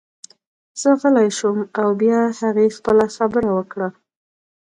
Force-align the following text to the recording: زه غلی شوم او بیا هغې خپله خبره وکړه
زه 0.81 0.89
غلی 1.01 1.29
شوم 1.37 1.59
او 1.79 1.87
بیا 2.01 2.19
هغې 2.39 2.67
خپله 2.77 3.05
خبره 3.15 3.49
وکړه 3.57 3.87